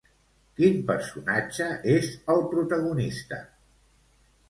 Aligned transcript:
Quin 0.59 0.79
personatge 0.87 1.69
és 1.99 2.09
el 2.35 2.43
protagonista? 2.57 3.43